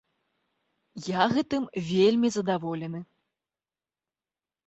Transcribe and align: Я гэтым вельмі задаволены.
Я 1.07 1.23
гэтым 1.33 1.63
вельмі 1.91 2.27
задаволены. 2.37 2.99